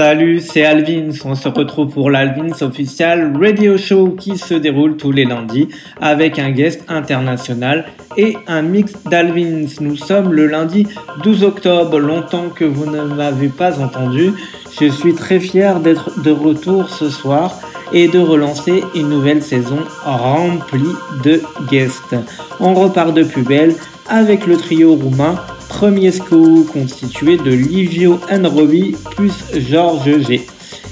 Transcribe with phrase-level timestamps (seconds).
[0.00, 1.12] Salut, c'est Alvins.
[1.26, 5.68] On se retrouve pour l'Alvins Official Radio Show qui se déroule tous les lundis
[6.00, 7.84] avec un guest international
[8.16, 9.66] et un mix d'Alvins.
[9.82, 10.86] Nous sommes le lundi
[11.22, 14.32] 12 octobre, longtemps que vous ne m'avez pas entendu.
[14.80, 17.60] Je suis très fier d'être de retour ce soir
[17.92, 22.16] et de relancer une nouvelle saison remplie de guests.
[22.58, 23.74] On repart de plus belle
[24.08, 25.34] avec le trio roumain
[25.70, 29.32] Premier Sco constitué de Livio Robbie plus
[29.70, 30.44] Georges G.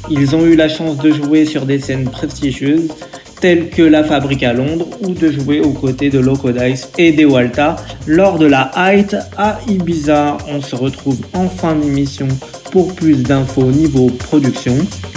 [0.09, 2.89] Ils ont eu la chance de jouer sur des scènes prestigieuses
[3.41, 7.13] telles que la Fabrique à Londres ou de jouer aux côtés de Loco Dice et
[7.13, 10.39] de Walta lors de la Height à Ibiza.
[10.49, 12.29] On se retrouve en fin d'émission
[12.71, 14.75] pour plus d'infos niveau production.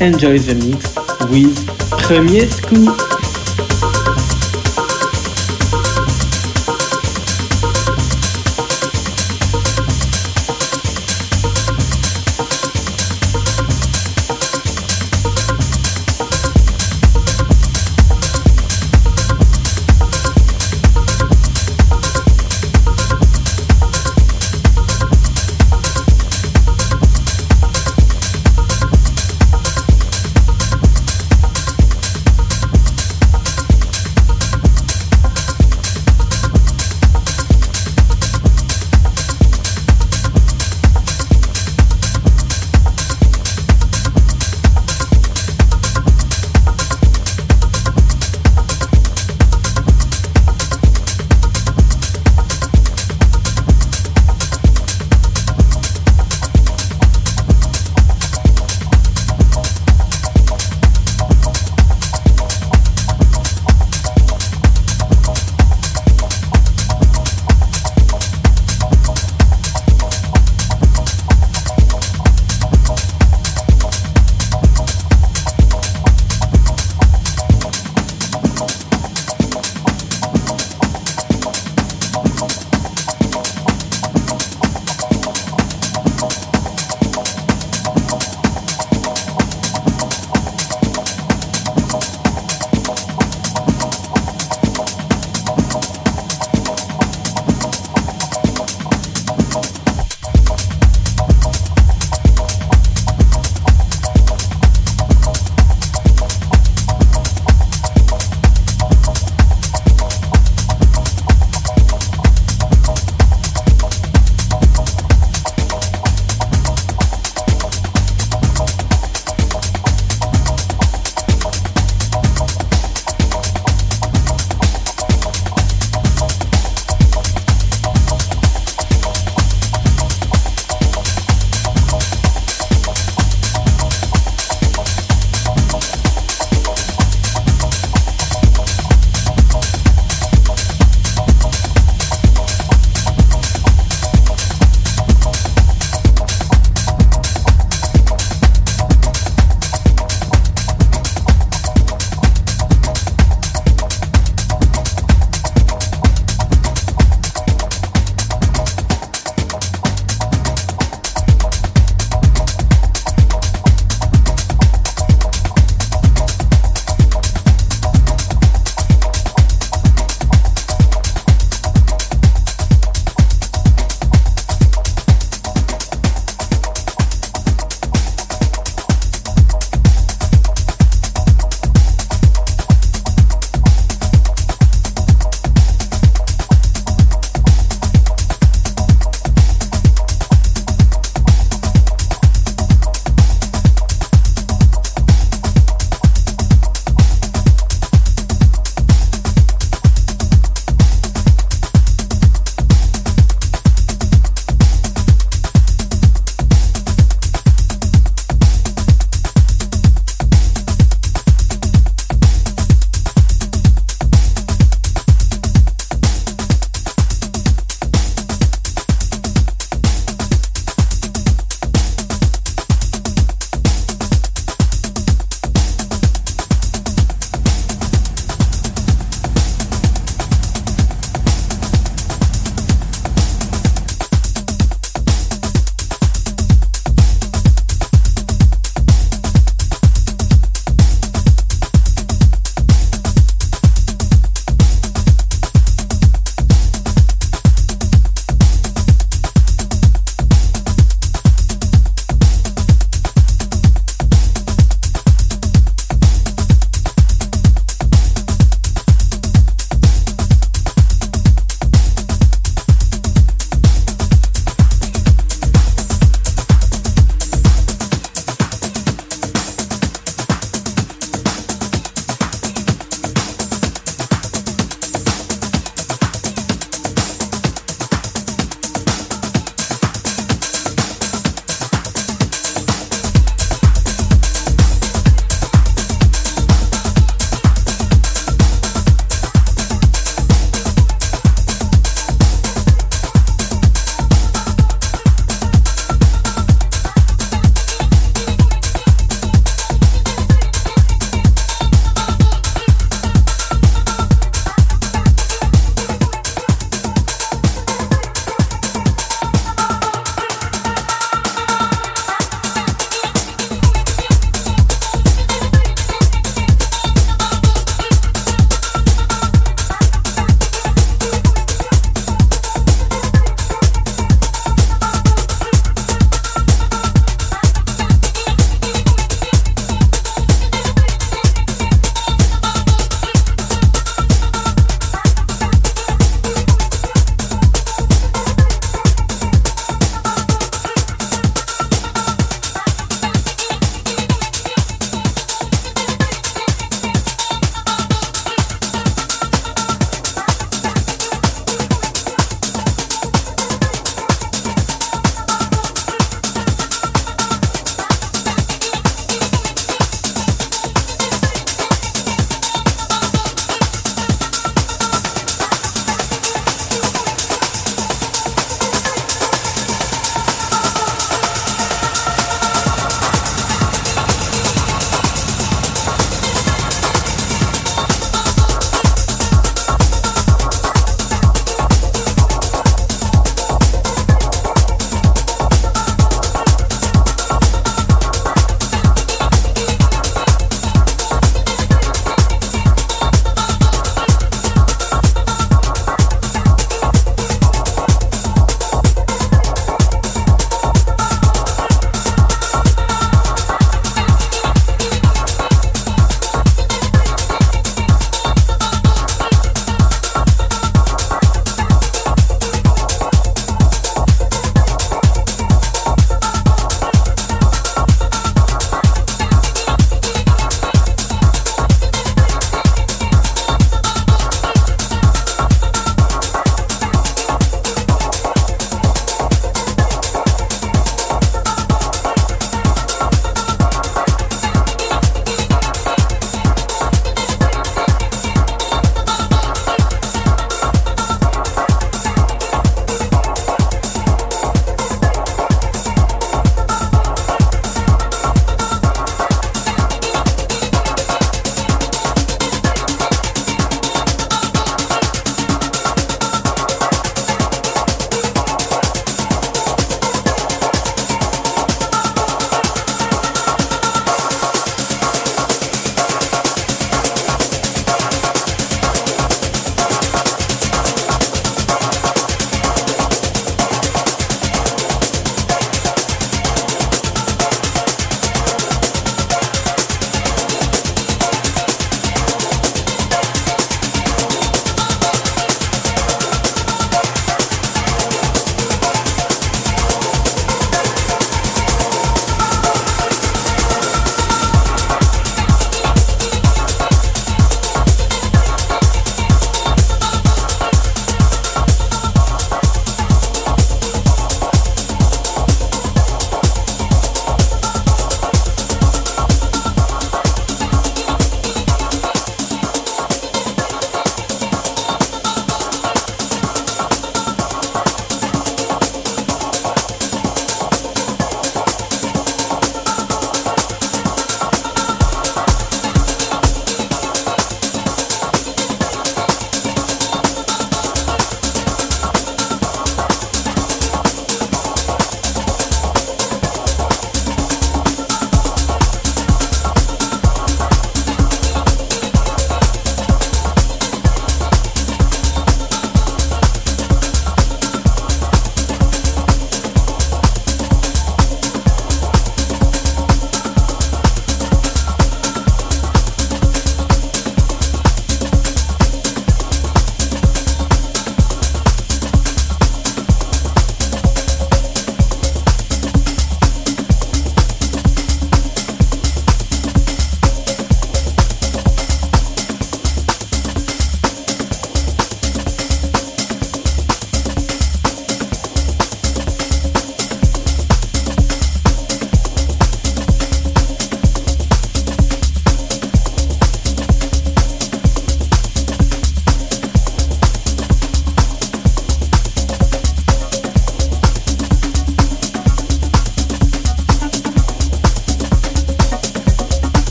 [0.00, 0.94] Enjoy the mix
[1.30, 3.31] with Premier Scoop.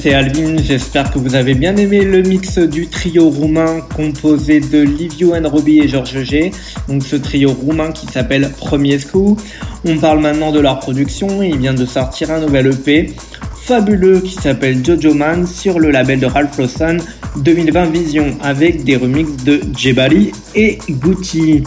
[0.00, 0.56] C'est Alvin.
[0.62, 5.80] J'espère que vous avez bien aimé le mix du trio roumain composé de Liviu Robbie
[5.80, 6.52] et Georges G.
[6.88, 9.40] Donc ce trio roumain qui s'appelle Premier Scoop.
[9.84, 11.42] On parle maintenant de leur production.
[11.42, 13.14] Il vient de sortir un nouvel EP
[13.62, 16.96] fabuleux qui s'appelle Jojo Man sur le label de Ralph Lawson
[17.36, 21.62] 2020 Vision avec des remixes de Jebali et Gucci.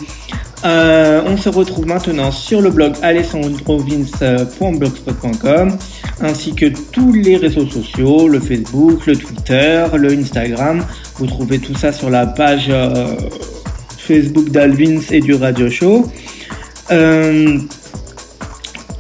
[0.66, 5.78] Euh, on se retrouve maintenant sur le blog alessandrovins.blogspot.com
[6.22, 10.86] ainsi que tous les réseaux sociaux, le Facebook, le Twitter, le Instagram.
[11.16, 13.18] Vous trouvez tout ça sur la page euh,
[13.98, 16.10] Facebook d'Alvins et du Radio Show.
[16.92, 17.60] Euh,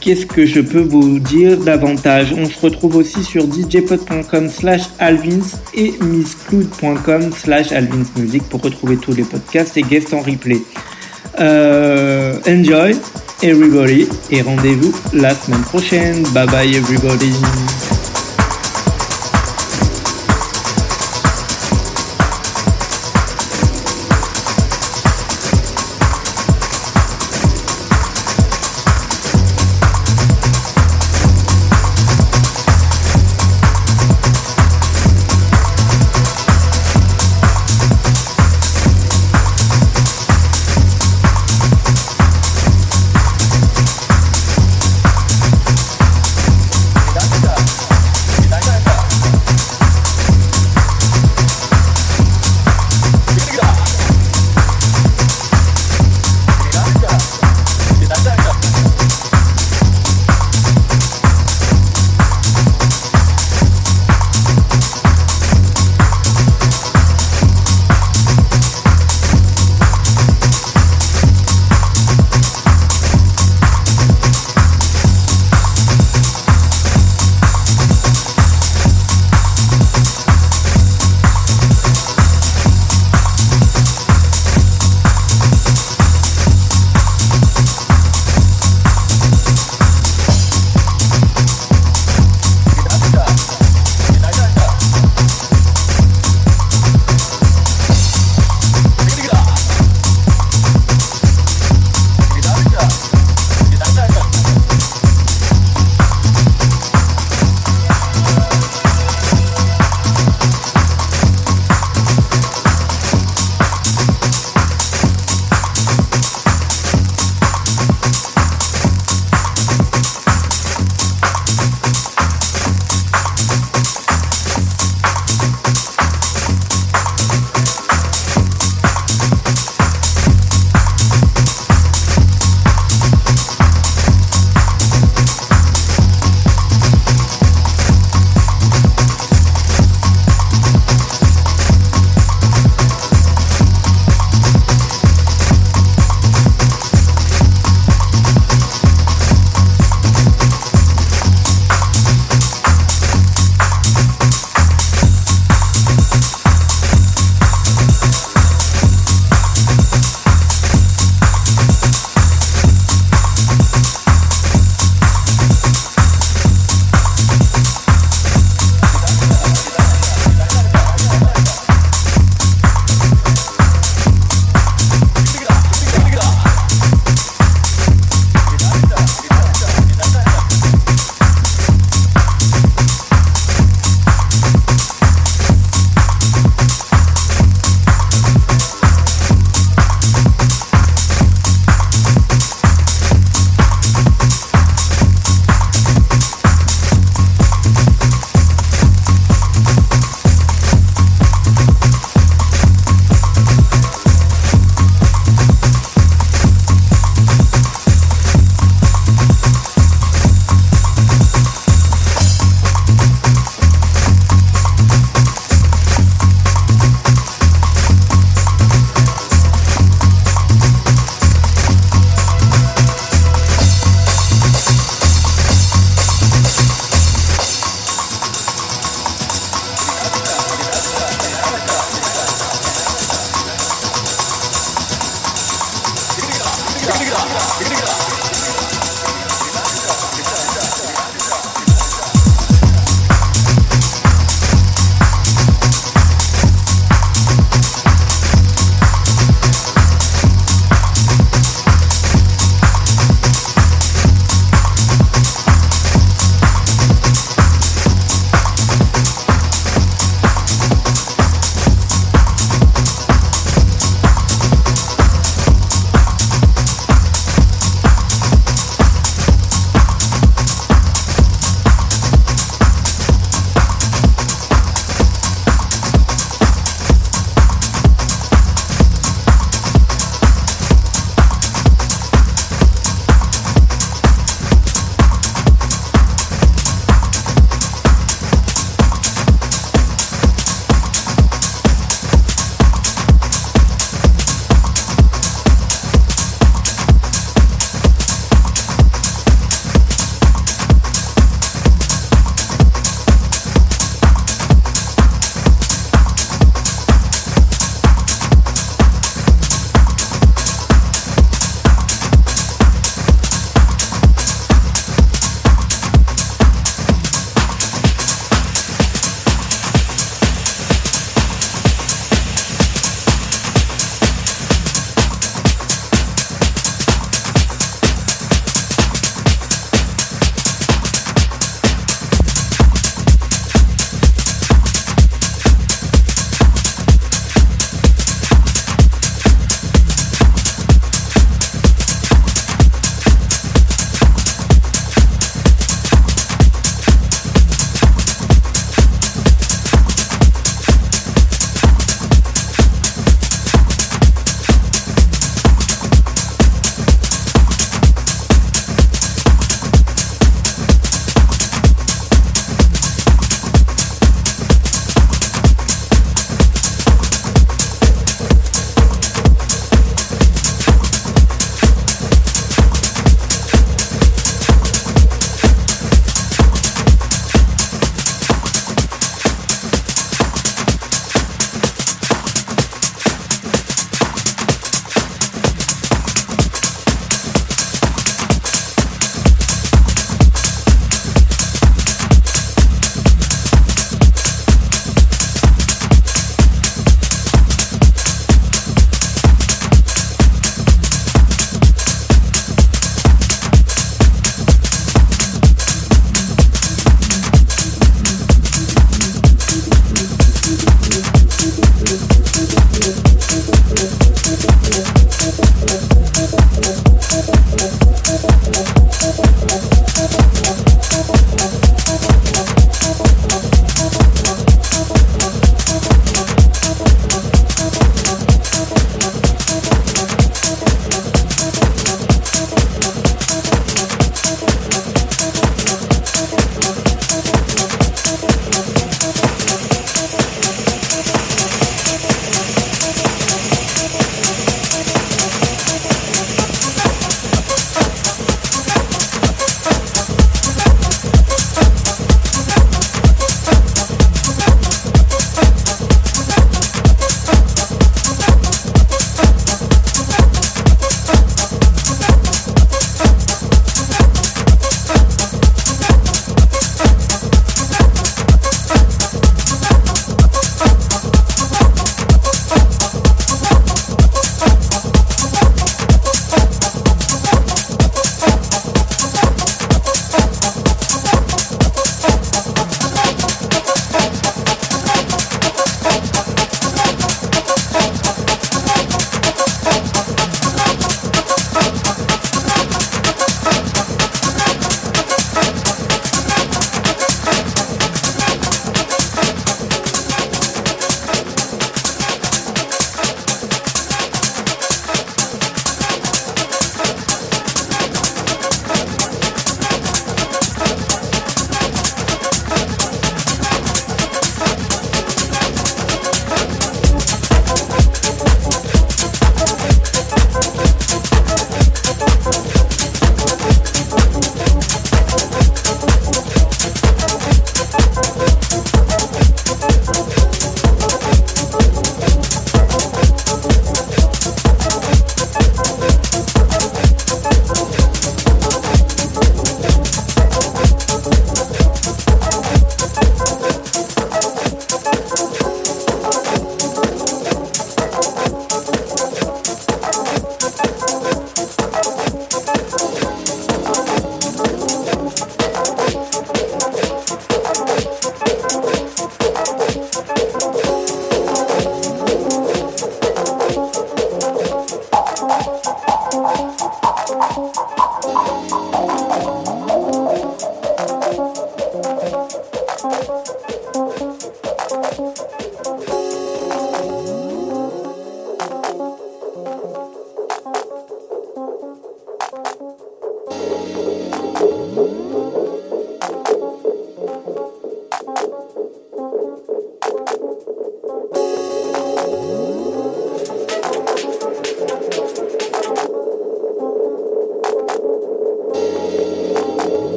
[0.00, 2.34] qu'est-ce que je peux vous dire davantage?
[2.36, 9.14] On se retrouve aussi sur djpod.com slash alvins et misscloud.com slash alvinsmusic pour retrouver tous
[9.14, 10.60] les podcasts et guests en replay.
[11.38, 12.96] Euh, enjoy
[13.42, 16.22] everybody et rendez-vous la semaine prochaine.
[16.32, 17.32] Bye bye everybody.